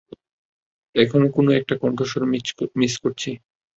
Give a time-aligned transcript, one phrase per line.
[0.95, 2.21] এখনও কোনো একটা কন্ঠস্বর
[2.75, 3.29] মিস করছি।